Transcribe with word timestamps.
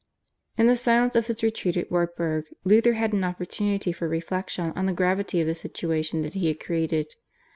In 0.57 0.65
the 0.65 0.75
silence 0.75 1.15
of 1.15 1.27
his 1.27 1.43
retreat 1.43 1.77
at 1.77 1.91
Wartburg 1.91 2.45
Luther 2.63 2.93
had 2.93 3.13
an 3.13 3.23
opportunity 3.23 3.91
for 3.91 4.07
reflection 4.09 4.73
on 4.75 4.87
the 4.87 4.93
gravity 4.93 5.39
of 5.41 5.45
the 5.45 5.53
situation 5.53 6.23
that 6.23 6.33
he 6.33 6.47
had 6.47 6.59
created. 6.59 7.13